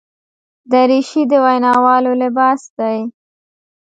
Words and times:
دریشي 0.71 1.23
د 1.31 1.33
ویناوالو 1.45 2.11
لباس 2.23 2.61
دی. 2.77 2.99